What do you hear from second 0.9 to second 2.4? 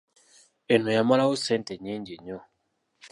yamalawo ssente nnyingi nnyo.